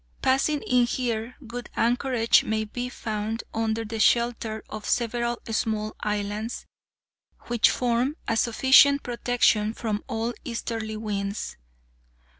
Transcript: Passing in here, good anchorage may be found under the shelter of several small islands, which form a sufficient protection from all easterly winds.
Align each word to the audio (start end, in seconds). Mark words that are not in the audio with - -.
Passing 0.23 0.63
in 0.63 0.87
here, 0.87 1.35
good 1.45 1.69
anchorage 1.75 2.43
may 2.43 2.63
be 2.63 2.89
found 2.89 3.43
under 3.53 3.85
the 3.85 3.99
shelter 3.99 4.63
of 4.67 4.89
several 4.89 5.37
small 5.51 5.95
islands, 5.99 6.65
which 7.41 7.69
form 7.69 8.15
a 8.27 8.35
sufficient 8.35 9.03
protection 9.03 9.75
from 9.75 10.03
all 10.07 10.33
easterly 10.43 10.97
winds. 10.97 11.55